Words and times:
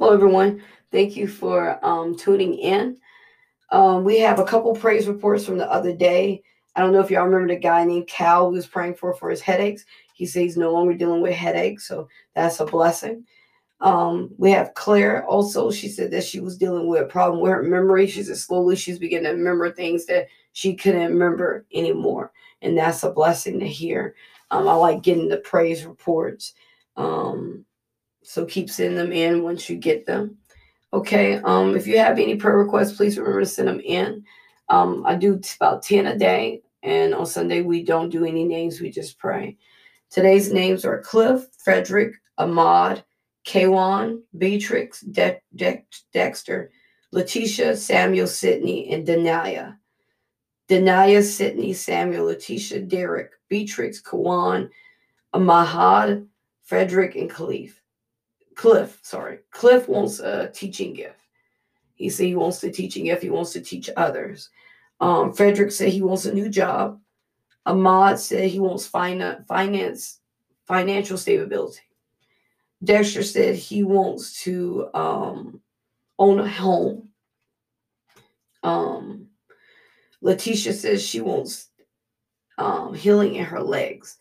Hello, 0.00 0.14
everyone. 0.14 0.62
Thank 0.90 1.14
you 1.14 1.28
for 1.28 1.78
um, 1.84 2.16
tuning 2.16 2.54
in. 2.54 2.96
Um, 3.70 4.02
we 4.02 4.18
have 4.20 4.38
a 4.38 4.44
couple 4.46 4.74
praise 4.74 5.06
reports 5.06 5.44
from 5.44 5.58
the 5.58 5.70
other 5.70 5.94
day. 5.94 6.42
I 6.74 6.80
don't 6.80 6.94
know 6.94 7.00
if 7.00 7.10
y'all 7.10 7.26
remember 7.26 7.52
the 7.52 7.60
guy 7.60 7.84
named 7.84 8.06
Cal 8.06 8.46
who 8.46 8.52
was 8.52 8.66
praying 8.66 8.94
for 8.94 9.12
for 9.12 9.28
his 9.28 9.42
headaches. 9.42 9.84
He 10.14 10.24
says 10.24 10.40
he's 10.40 10.56
no 10.56 10.72
longer 10.72 10.94
dealing 10.94 11.20
with 11.20 11.34
headaches, 11.34 11.86
so 11.86 12.08
that's 12.34 12.60
a 12.60 12.64
blessing. 12.64 13.26
Um, 13.82 14.30
we 14.38 14.50
have 14.52 14.72
Claire 14.72 15.26
also. 15.26 15.70
She 15.70 15.88
said 15.88 16.10
that 16.12 16.24
she 16.24 16.40
was 16.40 16.56
dealing 16.56 16.88
with 16.88 17.02
a 17.02 17.06
problem 17.06 17.42
with 17.42 17.52
her 17.52 17.62
memory. 17.62 18.06
She 18.06 18.22
said 18.22 18.38
slowly 18.38 18.76
she's 18.76 18.98
beginning 18.98 19.30
to 19.30 19.36
remember 19.36 19.70
things 19.70 20.06
that 20.06 20.28
she 20.54 20.74
couldn't 20.74 21.12
remember 21.12 21.66
anymore. 21.74 22.32
And 22.62 22.74
that's 22.78 23.02
a 23.02 23.10
blessing 23.12 23.60
to 23.60 23.68
hear. 23.68 24.14
Um, 24.50 24.66
I 24.66 24.72
like 24.72 25.02
getting 25.02 25.28
the 25.28 25.36
praise 25.36 25.84
reports. 25.84 26.54
Um, 26.96 27.66
so 28.22 28.44
keep 28.44 28.70
sending 28.70 28.96
them 28.96 29.12
in 29.12 29.42
once 29.42 29.68
you 29.68 29.76
get 29.76 30.06
them. 30.06 30.36
Okay. 30.92 31.36
Um, 31.36 31.76
if 31.76 31.86
you 31.86 31.98
have 31.98 32.18
any 32.18 32.36
prayer 32.36 32.58
requests, 32.58 32.96
please 32.96 33.18
remember 33.18 33.40
to 33.40 33.46
send 33.46 33.68
them 33.68 33.80
in. 33.80 34.24
Um, 34.68 35.04
I 35.06 35.14
do 35.14 35.40
about 35.56 35.82
10 35.82 36.06
a 36.06 36.18
day. 36.18 36.62
And 36.82 37.14
on 37.14 37.26
Sunday, 37.26 37.60
we 37.60 37.82
don't 37.82 38.10
do 38.10 38.24
any 38.24 38.44
names, 38.44 38.80
we 38.80 38.90
just 38.90 39.18
pray. 39.18 39.56
Today's 40.10 40.52
names 40.52 40.84
are 40.84 41.02
Cliff, 41.02 41.46
Frederick, 41.58 42.14
Ahmad, 42.38 43.04
Kwan, 43.46 44.22
Beatrix, 44.36 45.02
De- 45.02 45.40
De- 45.54 45.84
Dexter, 46.12 46.70
Letitia, 47.12 47.76
Samuel, 47.76 48.26
Sidney, 48.26 48.92
and 48.92 49.06
Denia. 49.06 49.76
Denia, 50.68 51.22
Sidney, 51.22 51.72
Samuel, 51.72 52.26
Letitia, 52.26 52.80
Derek, 52.82 53.32
Beatrix, 53.48 54.00
Kawan, 54.00 54.70
Mahad, 55.34 56.26
Frederick, 56.62 57.16
and 57.16 57.30
Khalif. 57.30 57.79
Cliff, 58.60 58.98
sorry. 59.00 59.38
Cliff 59.52 59.88
wants 59.88 60.20
a 60.20 60.50
teaching 60.50 60.92
gift. 60.92 61.22
He 61.94 62.10
said 62.10 62.26
he 62.26 62.34
wants 62.34 62.60
the 62.60 62.70
teaching 62.70 63.06
gift. 63.06 63.22
He 63.22 63.30
wants 63.30 63.54
to 63.54 63.62
teach 63.62 63.88
others. 63.96 64.50
Um, 65.00 65.32
Frederick 65.32 65.72
said 65.72 65.88
he 65.88 66.02
wants 66.02 66.26
a 66.26 66.34
new 66.34 66.50
job. 66.50 67.00
Ahmad 67.64 68.18
said 68.18 68.50
he 68.50 68.60
wants 68.60 68.86
finance, 68.86 69.46
finance 69.48 70.20
financial 70.66 71.16
stability. 71.16 71.80
Dexter 72.84 73.22
said 73.22 73.54
he 73.54 73.82
wants 73.82 74.42
to 74.42 74.90
um, 74.92 75.62
own 76.18 76.38
a 76.38 76.46
home. 76.46 77.08
Um, 78.62 79.28
Letitia 80.20 80.74
says 80.74 81.02
she 81.02 81.22
wants 81.22 81.68
um, 82.58 82.92
healing 82.92 83.36
in 83.36 83.44
her 83.46 83.62
legs. 83.62 84.18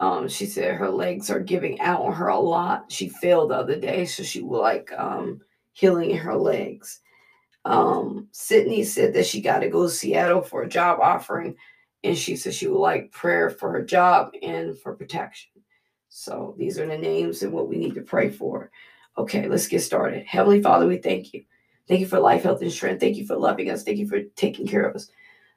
Um, 0.00 0.28
she 0.28 0.46
said 0.46 0.74
her 0.74 0.90
legs 0.90 1.30
are 1.30 1.40
giving 1.40 1.80
out 1.80 2.02
on 2.02 2.12
her 2.12 2.28
a 2.28 2.38
lot. 2.38 2.92
She 2.92 3.08
fell 3.08 3.48
the 3.48 3.54
other 3.54 3.80
day, 3.80 4.04
so 4.04 4.22
she 4.22 4.42
would 4.42 4.58
like 4.58 4.92
um, 4.96 5.40
healing 5.72 6.14
her 6.16 6.36
legs. 6.36 7.00
Um, 7.64 8.28
Sydney 8.30 8.84
said 8.84 9.14
that 9.14 9.26
she 9.26 9.40
got 9.40 9.60
to 9.60 9.68
go 9.68 9.84
to 9.84 9.90
Seattle 9.90 10.42
for 10.42 10.62
a 10.62 10.68
job 10.68 11.00
offering, 11.00 11.56
and 12.04 12.16
she 12.16 12.36
said 12.36 12.54
she 12.54 12.68
would 12.68 12.78
like 12.78 13.10
prayer 13.10 13.50
for 13.50 13.72
her 13.72 13.82
job 13.82 14.32
and 14.42 14.78
for 14.78 14.94
protection. 14.94 15.50
So 16.08 16.54
these 16.58 16.78
are 16.78 16.86
the 16.86 16.96
names 16.96 17.42
and 17.42 17.52
what 17.52 17.68
we 17.68 17.76
need 17.76 17.94
to 17.94 18.02
pray 18.02 18.30
for. 18.30 18.70
Okay, 19.18 19.48
let's 19.48 19.66
get 19.66 19.80
started. 19.80 20.24
Heavenly 20.26 20.62
Father, 20.62 20.86
we 20.86 20.98
thank 20.98 21.32
you. 21.32 21.42
Thank 21.88 22.00
you 22.00 22.06
for 22.06 22.20
life, 22.20 22.42
health, 22.42 22.62
and 22.62 22.72
strength. 22.72 23.00
Thank 23.00 23.16
you 23.16 23.26
for 23.26 23.36
loving 23.36 23.70
us. 23.70 23.82
Thank 23.82 23.98
you 23.98 24.08
for 24.08 24.22
taking 24.36 24.66
care 24.66 24.84
of 24.84 24.94
us. 24.94 25.08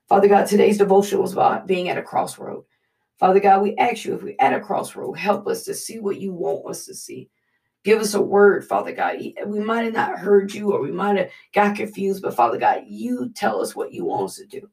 Father 0.08 0.28
God, 0.28 0.48
today's 0.48 0.78
devotion 0.78 1.22
was 1.22 1.34
about 1.34 1.68
being 1.68 1.90
at 1.90 1.98
a 1.98 2.02
crossroad. 2.02 2.64
Father 3.20 3.42
God, 3.42 3.62
we 3.62 3.76
ask 3.76 4.06
you 4.06 4.16
if 4.16 4.24
we're 4.24 4.36
at 4.40 4.54
a 4.54 4.62
crossroad, 4.62 5.14
help 5.18 5.46
us 5.48 5.66
to 5.66 5.74
see 5.74 6.00
what 6.00 6.20
you 6.20 6.32
want 6.32 6.66
us 6.66 6.86
to 6.86 6.96
see. 6.96 7.30
Give 7.84 8.00
us 8.00 8.14
a 8.14 8.22
word, 8.22 8.66
Father 8.66 8.94
God. 8.94 9.18
We 9.46 9.60
might 9.60 9.84
have 9.84 9.94
not 9.94 10.20
heard 10.20 10.54
you 10.54 10.72
or 10.72 10.82
we 10.82 10.92
might 10.92 11.18
have 11.18 11.30
got 11.54 11.76
confused, 11.76 12.22
but 12.22 12.36
Father 12.36 12.58
God, 12.58 12.84
you 12.88 13.30
tell 13.36 13.62
us 13.62 13.76
what 13.76 13.94
you 13.94 14.06
want 14.06 14.26
us 14.26 14.36
to 14.38 14.46
do. 14.46 14.70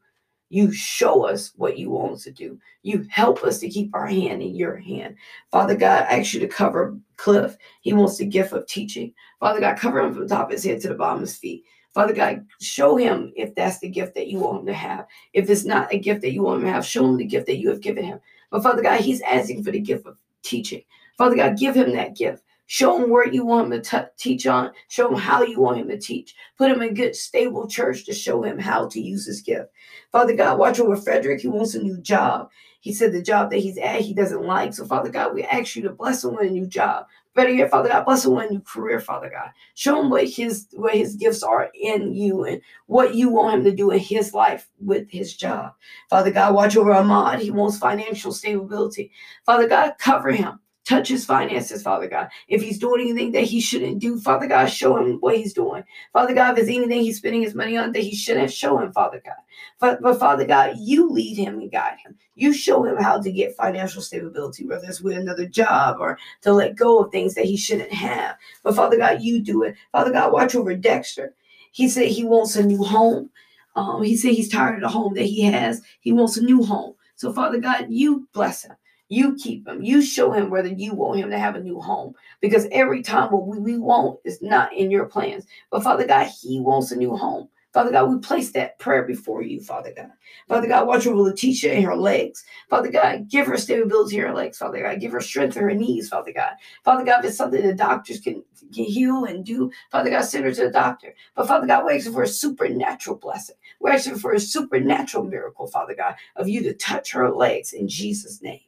You 0.48 0.70
show 0.70 1.24
us 1.24 1.52
what 1.56 1.77
you 1.77 1.90
want 1.90 2.12
us 2.12 2.24
to 2.24 2.30
do. 2.30 2.58
You 2.83 3.05
help 3.11 3.42
us 3.42 3.58
to 3.58 3.68
keep 3.68 3.92
our 3.95 4.06
hand 4.06 4.42
in 4.42 4.55
your 4.55 4.77
hand. 4.77 5.17
Father 5.51 5.74
God, 5.74 6.06
I 6.08 6.20
ask 6.20 6.33
you 6.33 6.40
to 6.40 6.46
cover 6.46 6.96
Cliff. 7.17 7.56
He 7.80 7.92
wants 7.92 8.18
the 8.18 8.27
gift 8.27 8.52
of 8.52 8.67
teaching. 8.67 9.12
Father 9.40 9.58
God, 9.58 9.77
cover 9.77 9.98
him 10.01 10.12
from 10.12 10.23
the 10.23 10.29
top 10.29 10.46
of 10.46 10.52
his 10.52 10.64
head 10.64 10.80
to 10.83 10.89
the 10.89 10.95
bottom 10.95 11.17
of 11.17 11.23
his 11.23 11.36
feet. 11.36 11.64
Father 11.96 12.12
God, 12.12 12.45
show 12.61 12.96
him 12.96 13.33
if 13.36 13.55
that's 13.55 13.79
the 13.79 13.89
gift 13.89 14.14
that 14.17 14.27
you 14.27 14.39
want 14.39 14.61
him 14.61 14.67
to 14.67 14.74
have. 14.74 15.07
If 15.33 15.48
it's 15.48 15.64
not 15.64 15.90
a 15.90 15.98
gift 15.98 16.20
that 16.20 16.33
you 16.33 16.42
want 16.42 16.58
him 16.58 16.67
to 16.67 16.73
have, 16.74 16.84
show 16.84 17.07
him 17.07 17.17
the 17.17 17.24
gift 17.24 17.46
that 17.46 17.57
you 17.57 17.70
have 17.70 17.80
given 17.80 18.05
him. 18.05 18.20
But 18.51 18.62
Father 18.62 18.83
God, 18.83 19.01
he's 19.01 19.23
asking 19.23 19.64
for 19.64 19.70
the 19.70 19.80
gift 19.80 20.05
of 20.05 20.18
teaching. 20.42 20.83
Father 21.17 21.36
God, 21.36 21.56
give 21.56 21.74
him 21.74 21.95
that 21.95 22.14
gift. 22.14 22.42
Show 22.67 23.02
him 23.02 23.08
where 23.08 23.27
you 23.27 23.46
want 23.46 23.73
him 23.73 23.80
to 23.80 23.90
t- 23.90 24.08
teach 24.18 24.46
on. 24.46 24.73
Show 24.89 25.08
him 25.08 25.18
how 25.18 25.42
you 25.42 25.58
want 25.58 25.79
him 25.79 25.89
to 25.89 25.98
teach. 25.98 26.35
Put 26.58 26.70
him 26.70 26.83
in 26.83 26.90
a 26.90 26.92
good, 26.92 27.17
stable 27.17 27.67
church 27.67 28.05
to 28.05 28.12
show 28.12 28.42
him 28.42 28.58
how 28.58 28.89
to 28.89 29.01
use 29.01 29.24
his 29.24 29.40
gift. 29.40 29.70
Father 30.12 30.36
God, 30.36 30.58
watch 30.58 30.79
over 30.79 30.96
Frederick. 30.96 31.40
He 31.40 31.48
wants 31.48 31.74
a 31.74 31.83
new 31.83 31.96
job. 32.02 32.51
He 32.80 32.92
said 32.92 33.14
the 33.14 33.23
job 33.23 33.51
that 33.51 33.61
he's 33.61 33.79
at, 33.79 34.02
he 34.02 34.12
doesn't 34.12 34.45
like. 34.45 34.74
So, 34.74 34.85
Father 34.85 35.08
God, 35.08 35.33
we 35.33 35.45
ask 35.45 35.74
you 35.74 35.83
to 35.85 35.90
bless 35.90 36.23
him 36.23 36.35
with 36.36 36.48
a 36.48 36.51
new 36.51 36.67
job. 36.67 37.06
Better 37.36 37.52
yet, 37.52 37.70
Father 37.70 37.91
God, 37.91 38.07
bless 38.07 38.24
him 38.24 38.33
with 38.33 38.48
a 38.48 38.52
new 38.55 38.61
career, 38.61 38.98
Father 38.98 39.29
God. 39.29 39.51
Show 39.74 40.01
him 40.01 40.08
what 40.08 40.24
his 40.24 40.69
what 40.73 40.95
his 40.95 41.17
gifts 41.17 41.42
are 41.42 41.70
in 41.79 42.14
you 42.14 42.45
and 42.45 42.63
what 42.86 43.14
you 43.14 43.29
want 43.29 43.57
him 43.57 43.64
to 43.64 43.74
do 43.74 43.91
in 43.91 43.98
his 43.98 44.33
life 44.33 44.70
with 44.80 45.11
his 45.11 45.36
job. 45.36 45.74
Father 46.08 46.30
God, 46.30 46.55
watch 46.55 46.79
over 46.79 46.95
Ahmad. 46.95 47.41
He 47.41 47.51
wants 47.51 47.77
financial 47.77 48.33
stability. 48.33 49.13
Father 49.45 49.69
God, 49.69 49.92
cover 49.98 50.33
him. 50.33 50.58
Touch 50.86 51.08
his 51.08 51.24
finances, 51.24 51.83
Father 51.83 52.07
God. 52.07 52.29
If 52.47 52.63
he's 52.63 52.79
doing 52.79 53.01
anything 53.01 53.33
that 53.33 53.42
he 53.42 53.61
shouldn't 53.61 53.98
do, 53.98 54.20
Father 54.20 54.47
God, 54.47 54.67
show 54.67 54.97
him 54.97 55.17
what 55.17 55.36
he's 55.36 55.52
doing. 55.52 55.83
Father 56.13 56.33
God, 56.33 56.51
if 56.51 56.57
there's 56.57 56.77
anything 56.77 57.02
he's 57.02 57.19
spending 57.19 57.42
his 57.42 57.57
money 57.57 57.77
on 57.77 57.91
that 57.91 58.02
he 58.02 58.14
shouldn't, 58.14 58.52
show 58.52 58.79
him, 58.79 58.92
Father 58.92 59.20
God. 59.24 59.35
But, 59.80 60.01
but 60.01 60.20
Father 60.20 60.47
God, 60.47 60.77
you 60.79 61.11
lead 61.11 61.36
him 61.36 61.58
and 61.58 61.73
guide 61.73 61.98
him. 61.98 62.17
You 62.36 62.52
show 62.52 62.85
him 62.85 62.98
how 62.98 63.20
to 63.20 63.33
get 63.33 63.57
financial 63.57 64.01
stability, 64.01 64.64
whether 64.64 64.86
it's 64.86 65.01
with 65.01 65.17
another 65.19 65.47
job 65.47 65.97
or 65.98 66.19
to 66.42 66.52
let 66.52 66.77
go 66.77 67.01
of 67.01 67.11
things 67.11 67.35
that 67.35 67.47
he 67.47 67.57
shouldn't 67.57 67.92
have. 67.92 68.36
But 68.63 68.77
Father 68.77 68.97
God, 68.97 69.23
you 69.23 69.41
do 69.41 69.64
it. 69.64 69.74
Father 69.91 70.13
God, 70.13 70.33
watch 70.33 70.55
over 70.55 70.77
Dexter. 70.77 71.35
He 71.73 71.89
said 71.89 72.07
he 72.07 72.23
wants 72.23 72.55
a 72.55 72.64
new 72.64 72.85
home. 72.85 73.30
Um, 73.74 74.05
he 74.05 74.17
said 74.17 74.35
he's 74.35 74.48
tired 74.48 74.77
of 74.77 74.83
the 74.83 74.89
home 74.89 75.14
that 75.14 75.24
he 75.24 75.42
has. 75.42 75.83
He 75.98 76.13
wants 76.13 76.36
a 76.36 76.45
new 76.45 76.64
home. 76.64 76.95
So, 77.17 77.33
Father 77.33 77.58
God, 77.58 77.86
you 77.89 78.29
bless 78.33 78.63
him. 78.63 78.77
You 79.08 79.36
keep 79.36 79.68
him. 79.68 79.83
You 79.83 80.02
show 80.02 80.33
him 80.33 80.50
whether 80.50 80.68
you 80.68 80.94
want 80.94 81.20
him 81.20 81.30
to 81.30 81.39
have 81.39 81.55
a 81.55 81.61
new 81.61 81.80
home. 81.80 82.14
Because 82.40 82.67
every 82.72 83.02
time 83.02 83.30
what 83.30 83.46
we, 83.46 83.58
we 83.58 83.78
want 83.78 84.18
is 84.24 84.42
not 84.42 84.72
in 84.72 84.90
your 84.90 85.06
plans. 85.06 85.46
But 85.70 85.84
Father 85.84 86.06
God, 86.06 86.28
he 86.40 86.61
wants 86.61 86.90
a 86.90 86.96
new 86.96 87.17
home. 87.17 87.48
Father 87.72 87.90
God, 87.90 88.08
we 88.11 88.18
place 88.20 88.52
that 88.52 88.78
prayer 88.78 89.02
before 89.02 89.42
you, 89.42 89.61
Father 89.61 89.92
God. 89.94 90.11
Father 90.48 90.67
God, 90.67 90.86
watch 90.86 91.06
over 91.06 91.20
Letitia 91.20 91.74
and 91.74 91.84
her 91.84 91.94
legs. 91.94 92.42
Father 92.70 92.90
God, 92.90 93.28
give 93.28 93.46
her 93.46 93.58
stability 93.58 94.17
in 94.17 94.22
her 94.22 94.33
legs, 94.34 94.56
Father 94.56 94.80
God. 94.80 94.98
Give 94.98 95.12
her 95.12 95.20
strength 95.20 95.58
in 95.58 95.62
her 95.62 95.74
knees, 95.74 96.08
Father 96.08 96.33
God. 96.33 96.52
Father 96.84 97.05
God, 97.05 97.20
if 97.20 97.28
it's 97.28 97.36
something 97.36 97.61
the 97.61 97.74
doctors 97.74 98.20
can, 98.20 98.42
can 98.74 98.84
heal 98.84 99.24
and 99.27 99.44
do, 99.44 99.70
Father 99.92 100.08
God, 100.08 100.23
send 100.23 100.46
her 100.46 100.52
to 100.52 100.64
the 100.64 100.70
doctor. 100.70 101.14
But 101.34 101.48
Father 101.48 101.67
God, 101.67 101.84
we're 101.84 101.96
asking 101.96 102.14
for 102.14 102.23
a 102.23 102.28
supernatural 102.28 103.17
blessing. 103.18 103.56
We're 103.78 103.92
asking 103.92 104.17
for 104.20 104.33
a 104.33 104.40
supernatural 104.40 105.24
miracle, 105.24 105.67
Father 105.67 105.94
God, 105.94 106.14
of 106.36 106.48
you 106.48 106.62
to 106.62 106.73
touch 106.73 107.12
her 107.12 107.30
legs 107.30 107.74
in 107.74 107.88
Jesus' 107.88 108.40
name. 108.42 108.61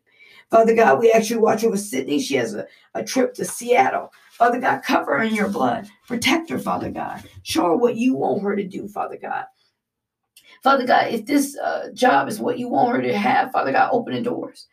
Father 0.50 0.74
God, 0.74 0.98
we 0.98 1.12
actually 1.12 1.40
watch 1.40 1.62
over 1.62 1.76
Sydney. 1.76 2.20
She 2.20 2.36
has 2.36 2.54
a, 2.54 2.66
a 2.94 3.04
trip 3.04 3.34
to 3.34 3.44
Seattle. 3.44 4.12
Father 4.32 4.60
God, 4.60 4.82
cover 4.82 5.18
her 5.18 5.24
in 5.24 5.34
your 5.34 5.48
blood. 5.48 5.88
Protect 6.06 6.48
her, 6.50 6.58
Father 6.58 6.90
God. 6.90 7.22
Show 7.42 7.64
her 7.64 7.76
what 7.76 7.96
you 7.96 8.14
want 8.14 8.42
her 8.42 8.56
to 8.56 8.64
do, 8.64 8.88
Father 8.88 9.18
God. 9.20 9.44
Father 10.62 10.86
God, 10.86 11.12
if 11.12 11.26
this 11.26 11.56
uh, 11.58 11.88
job 11.92 12.28
is 12.28 12.40
what 12.40 12.58
you 12.58 12.68
want 12.68 12.96
her 12.96 13.02
to 13.02 13.16
have, 13.16 13.52
Father 13.52 13.72
God, 13.72 13.90
open 13.92 14.14
the 14.14 14.22
doors. 14.22 14.66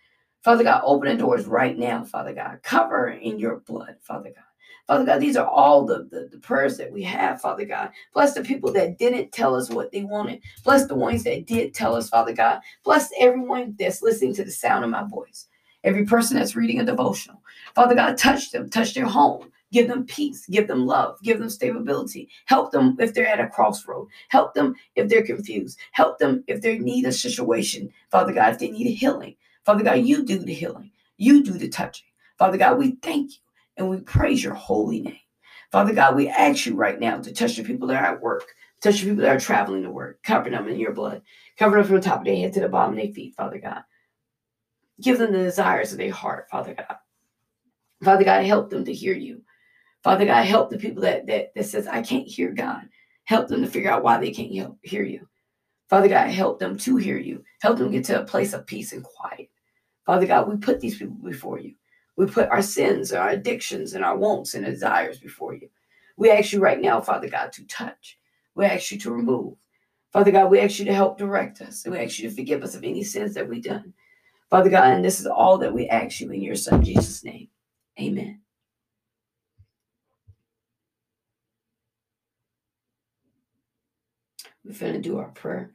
Father 0.43 0.63
God, 0.63 0.81
open 0.85 1.09
the 1.09 1.21
doors 1.21 1.45
right 1.45 1.77
now, 1.77 2.03
Father 2.03 2.33
God. 2.33 2.59
Cover 2.63 3.09
in 3.09 3.37
your 3.37 3.57
blood, 3.61 3.95
Father 4.01 4.31
God. 4.33 4.43
Father 4.87 5.05
God, 5.05 5.19
these 5.19 5.35
are 5.35 5.47
all 5.47 5.83
the, 5.85 6.07
the, 6.11 6.29
the, 6.31 6.37
prayers 6.37 6.77
that 6.77 6.91
we 6.91 7.01
have, 7.01 7.41
Father 7.41 7.65
God. 7.65 7.89
Bless 8.13 8.35
the 8.35 8.43
people 8.43 8.71
that 8.73 8.99
didn't 8.99 9.31
tell 9.31 9.55
us 9.55 9.71
what 9.71 9.91
they 9.91 10.03
wanted. 10.03 10.41
Bless 10.63 10.85
the 10.85 10.93
ones 10.93 11.23
that 11.23 11.47
did 11.47 11.73
tell 11.73 11.95
us, 11.95 12.09
Father 12.09 12.33
God. 12.33 12.61
Bless 12.83 13.09
everyone 13.19 13.75
that's 13.79 14.03
listening 14.03 14.35
to 14.35 14.43
the 14.43 14.51
sound 14.51 14.83
of 14.83 14.91
my 14.91 15.03
voice 15.03 15.47
every 15.85 16.05
person 16.05 16.35
that's 16.35 16.55
reading 16.55 16.81
a 16.81 16.85
devotional. 16.85 17.41
Father 17.75 17.95
God, 17.95 18.17
touch 18.17 18.51
them, 18.51 18.69
touch 18.69 18.93
their 18.93 19.05
home, 19.05 19.51
give 19.71 19.87
them 19.87 20.05
peace, 20.05 20.45
give 20.47 20.67
them 20.67 20.85
love, 20.85 21.17
give 21.21 21.39
them 21.39 21.49
stability. 21.49 22.29
Help 22.45 22.71
them 22.71 22.97
if 22.99 23.13
they're 23.13 23.27
at 23.27 23.39
a 23.39 23.47
crossroad. 23.47 24.07
Help 24.29 24.53
them 24.53 24.75
if 24.95 25.07
they're 25.07 25.25
confused. 25.25 25.77
Help 25.91 26.17
them 26.17 26.43
if 26.47 26.61
they 26.61 26.79
need 26.79 27.05
a 27.05 27.11
situation. 27.11 27.89
Father 28.09 28.33
God, 28.33 28.53
if 28.53 28.59
they 28.59 28.71
need 28.71 28.87
a 28.87 28.91
healing. 28.91 29.35
Father 29.63 29.83
God, 29.83 29.99
you 29.99 30.23
do 30.23 30.39
the 30.39 30.53
healing. 30.53 30.91
You 31.17 31.43
do 31.43 31.53
the 31.53 31.69
touching. 31.69 32.07
Father 32.37 32.57
God, 32.57 32.77
we 32.77 32.97
thank 33.01 33.31
you 33.31 33.37
and 33.77 33.89
we 33.89 33.97
praise 34.01 34.43
your 34.43 34.53
holy 34.53 35.01
name. 35.01 35.19
Father 35.71 35.93
God, 35.93 36.15
we 36.15 36.29
ask 36.29 36.65
you 36.65 36.75
right 36.75 36.99
now 36.99 37.19
to 37.19 37.33
touch 37.33 37.57
the 37.57 37.63
people 37.63 37.87
that 37.87 38.01
are 38.01 38.15
at 38.15 38.21
work, 38.21 38.45
touch 38.81 39.01
the 39.01 39.09
people 39.09 39.23
that 39.23 39.35
are 39.35 39.39
traveling 39.39 39.83
to 39.83 39.89
work, 39.89 40.21
cover 40.23 40.49
them 40.49 40.67
in 40.67 40.79
your 40.79 40.93
blood, 40.93 41.21
cover 41.57 41.77
them 41.77 41.85
from 41.85 41.95
the 41.97 42.01
top 42.01 42.19
of 42.19 42.25
their 42.25 42.35
head 42.35 42.53
to 42.53 42.61
the 42.61 42.69
bottom 42.69 42.97
of 42.97 43.03
their 43.03 43.13
feet, 43.13 43.35
Father 43.35 43.59
God. 43.59 43.83
Give 45.01 45.17
them 45.17 45.33
the 45.33 45.39
desires 45.39 45.91
of 45.91 45.97
their 45.97 46.11
heart, 46.11 46.49
Father 46.49 46.73
God. 46.73 46.97
Father 48.03 48.23
God, 48.23 48.45
help 48.45 48.69
them 48.69 48.85
to 48.85 48.93
hear 48.93 49.13
you. 49.13 49.41
Father 50.03 50.25
God, 50.25 50.45
help 50.45 50.69
the 50.69 50.77
people 50.77 51.01
that 51.01 51.25
that, 51.27 51.53
that 51.55 51.65
says, 51.65 51.87
I 51.87 52.01
can't 52.01 52.27
hear 52.27 52.51
God. 52.51 52.87
Help 53.25 53.47
them 53.47 53.61
to 53.61 53.67
figure 53.67 53.91
out 53.91 54.03
why 54.03 54.19
they 54.19 54.31
can't 54.31 54.75
hear 54.83 55.03
you. 55.03 55.27
Father 55.89 56.07
God, 56.07 56.29
help 56.29 56.59
them 56.59 56.77
to 56.77 56.97
hear 56.97 57.17
you. 57.17 57.43
Help 57.61 57.77
them 57.77 57.91
get 57.91 58.05
to 58.05 58.21
a 58.21 58.25
place 58.25 58.53
of 58.53 58.65
peace 58.65 58.93
and 58.93 59.03
quiet. 59.03 59.49
Father 60.05 60.27
God, 60.27 60.47
we 60.47 60.57
put 60.57 60.79
these 60.79 60.97
people 60.97 61.15
before 61.15 61.59
you. 61.59 61.73
We 62.17 62.27
put 62.27 62.49
our 62.49 62.61
sins, 62.61 63.11
and 63.11 63.19
our 63.19 63.29
addictions, 63.29 63.93
and 63.93 64.05
our 64.05 64.17
wants 64.17 64.53
and 64.53 64.65
desires 64.65 65.19
before 65.19 65.53
you. 65.53 65.69
We 66.17 66.31
ask 66.31 66.53
you 66.53 66.59
right 66.59 66.79
now, 66.79 67.01
Father 67.01 67.29
God, 67.29 67.51
to 67.53 67.65
touch. 67.65 68.17
We 68.55 68.65
ask 68.65 68.91
you 68.91 68.99
to 68.99 69.11
remove. 69.11 69.55
Father 70.13 70.31
God, 70.31 70.49
we 70.49 70.59
ask 70.59 70.79
you 70.79 70.85
to 70.85 70.93
help 70.93 71.17
direct 71.17 71.61
us. 71.61 71.83
And 71.83 71.93
we 71.93 71.99
ask 71.99 72.19
you 72.19 72.29
to 72.29 72.35
forgive 72.35 72.63
us 72.63 72.75
of 72.75 72.83
any 72.83 73.03
sins 73.03 73.33
that 73.33 73.47
we've 73.47 73.63
done. 73.63 73.93
Father 74.55 74.69
God, 74.69 74.93
and 74.93 75.03
this 75.03 75.19
is 75.19 75.25
all 75.27 75.57
that 75.57 75.73
we 75.73 75.89
ask 75.89 76.21
you 76.21 76.31
in 76.31 76.41
your 76.41 76.55
Son, 76.55 76.81
Jesus' 76.81 77.25
name. 77.25 77.49
Amen. 77.99 78.39
We're 84.63 84.79
going 84.79 84.93
to 84.93 84.99
do 85.01 85.17
our 85.17 85.27
prayer. 85.31 85.73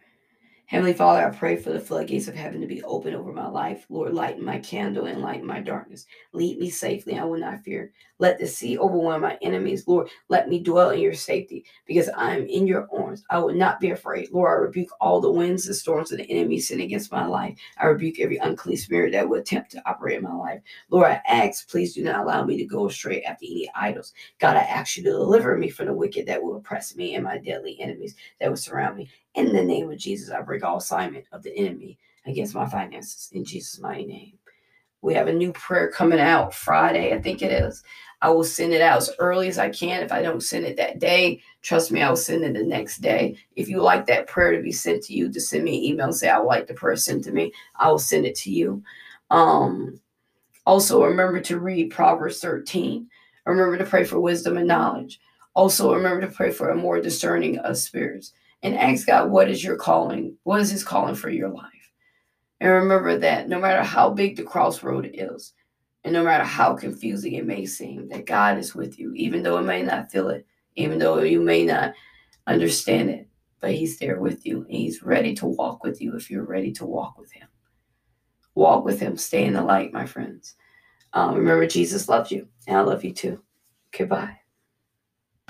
Heavenly 0.70 0.92
Father, 0.92 1.26
I 1.26 1.36
pray 1.36 1.56
for 1.56 1.72
the 1.72 1.80
floodgates 1.80 2.28
of 2.28 2.36
heaven 2.36 2.60
to 2.60 2.66
be 2.68 2.80
open 2.84 3.12
over 3.12 3.32
my 3.32 3.48
life. 3.48 3.86
Lord, 3.88 4.14
lighten 4.14 4.44
my 4.44 4.60
candle 4.60 5.06
and 5.06 5.20
lighten 5.20 5.44
my 5.44 5.58
darkness. 5.58 6.06
Lead 6.32 6.60
me 6.60 6.70
safely. 6.70 7.18
I 7.18 7.24
will 7.24 7.40
not 7.40 7.64
fear. 7.64 7.90
Let 8.20 8.38
the 8.38 8.46
sea 8.46 8.78
overwhelm 8.78 9.22
my 9.22 9.36
enemies. 9.42 9.88
Lord, 9.88 10.10
let 10.28 10.48
me 10.48 10.62
dwell 10.62 10.90
in 10.90 11.00
your 11.00 11.14
safety 11.14 11.64
because 11.86 12.08
I 12.10 12.36
am 12.36 12.46
in 12.46 12.68
your 12.68 12.86
arms. 12.96 13.24
I 13.30 13.38
will 13.38 13.52
not 13.52 13.80
be 13.80 13.90
afraid. 13.90 14.30
Lord, 14.30 14.48
I 14.48 14.62
rebuke 14.62 14.90
all 15.00 15.20
the 15.20 15.32
winds 15.32 15.66
and 15.66 15.74
storms 15.74 16.12
of 16.12 16.18
the 16.18 16.30
enemy 16.30 16.60
sent 16.60 16.80
against 16.80 17.10
my 17.10 17.26
life. 17.26 17.58
I 17.76 17.86
rebuke 17.86 18.20
every 18.20 18.36
unclean 18.36 18.76
spirit 18.76 19.10
that 19.10 19.28
would 19.28 19.40
attempt 19.40 19.72
to 19.72 19.82
operate 19.90 20.18
in 20.18 20.22
my 20.22 20.34
life. 20.36 20.60
Lord, 20.88 21.10
I 21.10 21.20
ask, 21.26 21.68
please 21.68 21.94
do 21.94 22.04
not 22.04 22.20
allow 22.20 22.44
me 22.44 22.56
to 22.58 22.64
go 22.64 22.86
astray 22.86 23.22
after 23.22 23.44
any 23.44 23.68
idols. 23.74 24.12
God, 24.38 24.56
I 24.56 24.60
ask 24.60 24.96
you 24.96 25.02
to 25.02 25.10
deliver 25.10 25.58
me 25.58 25.68
from 25.68 25.86
the 25.86 25.94
wicked 25.94 26.26
that 26.26 26.40
will 26.40 26.58
oppress 26.58 26.94
me 26.94 27.16
and 27.16 27.24
my 27.24 27.38
deadly 27.38 27.76
enemies 27.80 28.14
that 28.38 28.48
will 28.48 28.56
surround 28.56 28.98
me. 28.98 29.10
In 29.34 29.52
the 29.52 29.62
name 29.62 29.90
of 29.90 29.98
Jesus, 29.98 30.30
I 30.30 30.40
break 30.40 30.64
all 30.64 30.78
assignment 30.78 31.26
of 31.32 31.42
the 31.42 31.56
enemy 31.56 31.98
against 32.26 32.54
my 32.54 32.66
finances. 32.66 33.30
In 33.32 33.44
Jesus' 33.44 33.80
mighty 33.80 34.06
name. 34.06 34.32
We 35.02 35.14
have 35.14 35.28
a 35.28 35.32
new 35.32 35.52
prayer 35.52 35.90
coming 35.90 36.20
out 36.20 36.52
Friday, 36.52 37.14
I 37.14 37.20
think 37.20 37.40
it 37.40 37.52
is. 37.52 37.82
I 38.20 38.28
will 38.28 38.44
send 38.44 38.74
it 38.74 38.82
out 38.82 38.98
as 38.98 39.10
early 39.18 39.48
as 39.48 39.58
I 39.58 39.70
can. 39.70 40.02
If 40.02 40.12
I 40.12 40.20
don't 40.20 40.42
send 40.42 40.66
it 40.66 40.76
that 40.76 40.98
day, 40.98 41.40
trust 41.62 41.90
me, 41.90 42.02
I 42.02 42.10
will 42.10 42.16
send 42.16 42.44
it 42.44 42.52
the 42.52 42.62
next 42.62 42.98
day. 42.98 43.36
If 43.56 43.68
you 43.68 43.80
like 43.80 44.04
that 44.06 44.26
prayer 44.26 44.54
to 44.54 44.62
be 44.62 44.72
sent 44.72 45.02
to 45.04 45.14
you, 45.14 45.30
just 45.30 45.48
send 45.48 45.64
me 45.64 45.78
an 45.78 45.84
email 45.84 46.06
and 46.06 46.14
say, 46.14 46.28
I 46.28 46.36
like 46.36 46.66
the 46.66 46.74
prayer 46.74 46.96
sent 46.96 47.24
to 47.24 47.32
me, 47.32 47.52
I 47.76 47.88
will 47.88 47.98
send 47.98 48.26
it 48.26 48.34
to 48.36 48.50
you. 48.50 48.82
Um, 49.30 50.00
also, 50.66 51.02
remember 51.02 51.40
to 51.40 51.58
read 51.58 51.90
Proverbs 51.90 52.40
13. 52.40 53.08
Remember 53.46 53.78
to 53.78 53.84
pray 53.84 54.04
for 54.04 54.20
wisdom 54.20 54.58
and 54.58 54.68
knowledge. 54.68 55.18
Also, 55.54 55.94
remember 55.94 56.20
to 56.26 56.32
pray 56.32 56.50
for 56.50 56.68
a 56.68 56.76
more 56.76 57.00
discerning 57.00 57.58
of 57.58 57.78
spirits 57.78 58.34
and 58.62 58.76
ask 58.76 59.06
God, 59.06 59.30
what 59.30 59.50
is 59.50 59.64
your 59.64 59.76
calling? 59.76 60.36
What 60.44 60.60
is 60.60 60.70
his 60.70 60.84
calling 60.84 61.14
for 61.14 61.30
your 61.30 61.48
life? 61.48 61.64
And 62.60 62.70
remember 62.70 63.18
that 63.18 63.48
no 63.48 63.58
matter 63.58 63.82
how 63.82 64.10
big 64.10 64.36
the 64.36 64.42
crossroad 64.42 65.10
is, 65.14 65.54
and 66.04 66.12
no 66.12 66.24
matter 66.24 66.44
how 66.44 66.74
confusing 66.74 67.34
it 67.34 67.46
may 67.46 67.66
seem, 67.66 68.08
that 68.08 68.26
God 68.26 68.58
is 68.58 68.74
with 68.74 68.98
you, 68.98 69.12
even 69.14 69.42
though 69.42 69.58
it 69.58 69.62
may 69.62 69.82
not 69.82 70.10
feel 70.10 70.28
it, 70.28 70.46
even 70.76 70.98
though 70.98 71.22
you 71.22 71.40
may 71.40 71.64
not 71.64 71.92
understand 72.46 73.10
it, 73.10 73.28
but 73.60 73.72
He's 73.72 73.98
there 73.98 74.20
with 74.20 74.46
you 74.46 74.62
and 74.62 74.72
He's 74.76 75.02
ready 75.02 75.34
to 75.36 75.46
walk 75.46 75.84
with 75.84 76.00
you 76.00 76.14
if 76.16 76.30
you're 76.30 76.44
ready 76.44 76.72
to 76.72 76.86
walk 76.86 77.18
with 77.18 77.32
Him. 77.32 77.48
Walk 78.54 78.84
with 78.84 79.00
Him, 79.00 79.16
stay 79.16 79.44
in 79.44 79.54
the 79.54 79.62
light, 79.62 79.92
my 79.92 80.06
friends. 80.06 80.54
Um, 81.12 81.34
remember, 81.34 81.66
Jesus 81.66 82.08
loves 82.08 82.30
you, 82.30 82.48
and 82.66 82.76
I 82.76 82.80
love 82.80 83.04
you 83.04 83.12
too. 83.12 83.42
Goodbye. 83.96 84.39